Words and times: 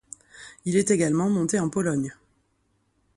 Il 0.65 0.77
est 0.77 0.89
également 0.89 1.29
monté 1.29 1.59
en 1.59 1.69
Pologne. 1.69 2.15